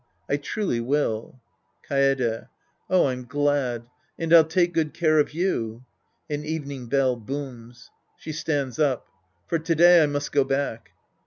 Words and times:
I 0.27 0.37
truly 0.37 0.79
will. 0.79 1.39
Kaede. 1.87 2.47
Oh, 2.89 3.05
I'm 3.05 3.23
glad. 3.23 3.85
And 4.17 4.33
I'll 4.33 4.43
take 4.43 4.73
good 4.73 4.95
care 4.95 5.19
of 5.19 5.31
you. 5.35 5.85
{An 6.27 6.43
evening 6.43 6.87
bell 6.87 7.15
booms. 7.15 7.91
She 8.17 8.31
stands 8.31 8.79
up.') 8.79 9.05
For 9.45 9.59
to 9.59 9.75
day, 9.75 10.01
I 10.01 10.07
must 10.07 10.31
go 10.31 10.43
back. 10.43 10.93